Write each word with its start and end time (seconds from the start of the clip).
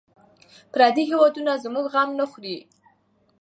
پردي 0.71 1.03
هېوادونه 1.11 1.51
زموږ 1.63 1.85
غم 1.93 2.09
نه 2.19 2.25
خوري. 2.31 2.57